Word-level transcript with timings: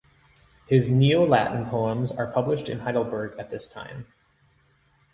His 0.67 0.89
neo-Latin 0.89 1.67
poems 1.67 2.11
are 2.11 2.31
published 2.31 2.69
in 2.69 2.79
Heidelberg 2.79 3.37
at 3.37 3.51
this 3.51 3.67
time. 3.67 4.07